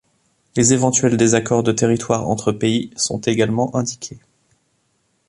Les 0.55 0.73
éventuels 0.73 1.15
désaccords 1.15 1.61
de 1.61 1.71
territoire 1.71 2.27
entre 2.27 2.51
pays 2.51 2.89
sont 2.95 3.19
également 3.21 3.75
indiqués. 3.75 4.17